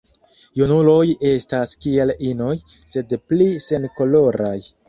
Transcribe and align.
Junuloj 0.61 1.03
estas 1.33 1.75
kiel 1.87 2.13
inoj, 2.31 2.57
sed 2.95 3.17
pli 3.29 3.51
senkoloraj. 3.71 4.59